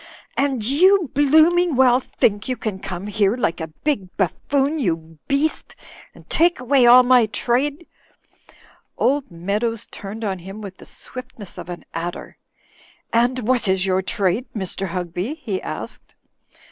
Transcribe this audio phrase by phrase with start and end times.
[0.35, 5.75] *'And you blooming well think you can come here like a big buffoon, jrou beast,
[6.15, 7.85] and take away all my trade—"
[8.97, 12.39] Old Meadows turned on him with the swiftness of an adder.
[13.13, 14.87] "And what is yoiu trade, Mr.
[14.87, 16.15] Hugby?" he asked.